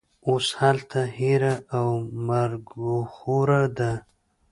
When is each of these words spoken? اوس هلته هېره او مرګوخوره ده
اوس 0.27 0.47
هلته 0.61 1.01
هېره 1.17 1.53
او 1.77 1.87
مرګوخوره 2.27 3.63
ده 3.77 3.91